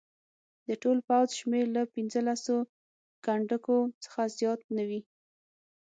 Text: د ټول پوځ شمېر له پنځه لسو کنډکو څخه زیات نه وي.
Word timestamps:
د 0.67 0.69
ټول 0.81 0.97
پوځ 1.07 1.29
شمېر 1.39 1.65
له 1.75 1.81
پنځه 1.93 2.19
لسو 2.27 2.57
کنډکو 3.25 3.77
څخه 4.03 4.21
زیات 4.37 4.61
نه 4.75 4.83
وي. 4.89 5.01